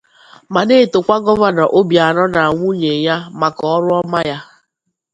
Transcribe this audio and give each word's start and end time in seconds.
ma 0.53 0.61
na-etòkwa 0.67 1.17
Gọvanọ 1.25 1.65
Obianọ 1.77 2.23
na 2.35 2.41
nwunye 2.53 2.91
ya 3.05 3.15
maka 3.39 3.63
ọrụ 3.75 3.91
ọma 4.01 4.19
ya 4.29 4.37